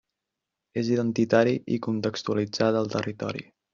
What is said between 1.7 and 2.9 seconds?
i contextualitzat